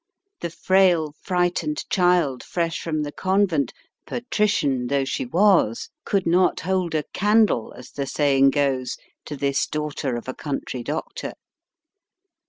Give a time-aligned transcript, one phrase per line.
[0.39, 3.71] The frail, frightened child fresh from the convent,
[4.07, 9.67] patrician though she was, could not hold a candle, as the saying goes, to this
[9.67, 11.33] daughter of a country doctor.